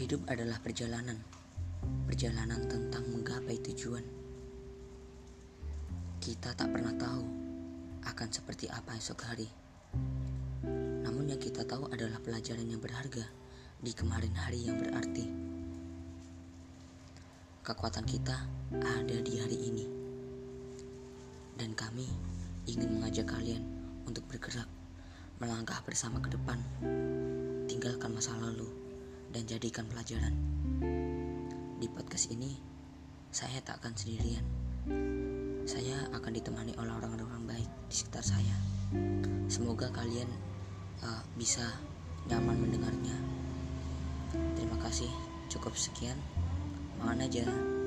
Hidup 0.00 0.24
adalah 0.32 0.56
perjalanan, 0.64 1.20
perjalanan 2.08 2.64
tentang 2.64 3.04
menggapai 3.12 3.60
tujuan. 3.68 4.00
Kita 6.16 6.56
tak 6.56 6.72
pernah 6.72 6.96
tahu 6.96 7.20
akan 8.08 8.28
seperti 8.32 8.64
apa 8.72 8.96
esok 8.96 9.20
hari. 9.28 9.44
Namun 11.04 11.28
yang 11.28 11.36
kita 11.36 11.68
tahu 11.68 11.84
adalah 11.92 12.16
pelajaran 12.24 12.64
yang 12.64 12.80
berharga 12.80 13.28
di 13.76 13.92
kemarin 13.92 14.32
hari 14.40 14.64
yang 14.64 14.80
berarti. 14.80 15.28
Kekuatan 17.60 18.08
kita 18.08 18.48
ada 18.80 19.16
di 19.20 19.36
hari 19.36 19.58
ini. 19.68 19.84
Dan 21.60 21.76
kami 21.76 22.08
ingin 22.64 22.88
mengajak 22.96 23.28
kalian 23.36 23.68
untuk 24.08 24.24
bergerak, 24.32 24.64
melangkah 25.44 25.84
bersama 25.84 26.24
ke 26.24 26.32
depan. 26.32 26.56
Tinggalkan 27.68 28.16
masa 28.16 28.32
lalu 28.40 28.79
dan 29.30 29.46
jadikan 29.46 29.86
pelajaran. 29.86 30.34
Di 31.80 31.86
podcast 31.88 32.28
ini, 32.34 32.58
saya 33.30 33.62
tak 33.62 33.80
akan 33.80 33.94
sendirian. 33.94 34.44
Saya 35.64 36.10
akan 36.10 36.32
ditemani 36.34 36.74
oleh 36.76 36.92
orang-orang 36.92 37.46
baik 37.46 37.70
di 37.86 37.94
sekitar 37.94 38.26
saya. 38.26 38.56
Semoga 39.46 39.88
kalian 39.94 40.28
uh, 41.06 41.22
bisa 41.38 41.62
nyaman 42.26 42.58
mendengarnya. 42.58 43.16
Terima 44.58 44.76
kasih. 44.82 45.10
Cukup 45.50 45.74
sekian. 45.78 46.18
Mohon 46.98 47.26
aja. 47.26 47.79